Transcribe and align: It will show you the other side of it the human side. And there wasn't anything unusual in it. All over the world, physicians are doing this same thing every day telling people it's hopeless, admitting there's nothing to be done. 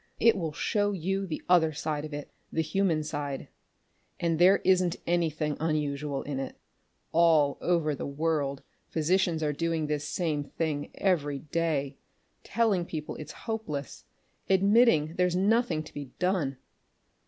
It 0.19 0.35
will 0.35 0.51
show 0.51 0.93
you 0.93 1.27
the 1.27 1.43
other 1.47 1.73
side 1.73 2.05
of 2.05 2.11
it 2.11 2.31
the 2.51 2.63
human 2.63 3.03
side. 3.03 3.49
And 4.19 4.39
there 4.39 4.59
wasn't 4.65 4.95
anything 5.05 5.55
unusual 5.59 6.23
in 6.23 6.39
it. 6.39 6.55
All 7.11 7.59
over 7.61 7.93
the 7.93 8.07
world, 8.07 8.63
physicians 8.89 9.43
are 9.43 9.53
doing 9.53 9.85
this 9.85 10.07
same 10.07 10.43
thing 10.43 10.89
every 10.95 11.37
day 11.37 11.97
telling 12.43 12.83
people 12.83 13.15
it's 13.17 13.31
hopeless, 13.45 14.03
admitting 14.49 15.17
there's 15.17 15.35
nothing 15.35 15.83
to 15.83 15.93
be 15.93 16.05
done. 16.17 16.57